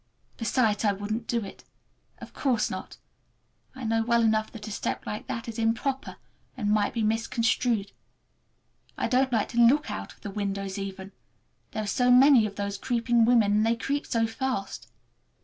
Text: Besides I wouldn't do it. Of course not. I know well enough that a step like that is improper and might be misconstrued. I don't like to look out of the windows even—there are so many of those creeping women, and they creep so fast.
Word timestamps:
Besides 0.35 0.83
I 0.83 0.93
wouldn't 0.93 1.27
do 1.27 1.45
it. 1.45 1.63
Of 2.17 2.33
course 2.33 2.71
not. 2.71 2.97
I 3.75 3.83
know 3.83 4.01
well 4.01 4.23
enough 4.23 4.51
that 4.51 4.67
a 4.67 4.71
step 4.71 5.05
like 5.05 5.27
that 5.27 5.47
is 5.47 5.59
improper 5.59 6.15
and 6.57 6.71
might 6.71 6.91
be 6.95 7.03
misconstrued. 7.03 7.91
I 8.97 9.07
don't 9.07 9.31
like 9.31 9.49
to 9.49 9.61
look 9.63 9.91
out 9.91 10.11
of 10.13 10.21
the 10.21 10.31
windows 10.31 10.79
even—there 10.79 11.83
are 11.83 11.85
so 11.85 12.09
many 12.09 12.47
of 12.47 12.55
those 12.55 12.79
creeping 12.79 13.25
women, 13.25 13.57
and 13.57 13.63
they 13.63 13.75
creep 13.75 14.07
so 14.07 14.25
fast. 14.25 14.87